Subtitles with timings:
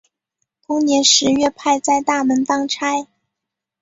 [0.65, 3.05] 同年十月派在大门当差。